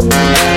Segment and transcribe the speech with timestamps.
[0.00, 0.51] Yeah.